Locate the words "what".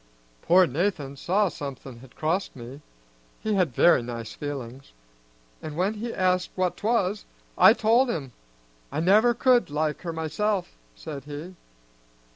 6.55-6.75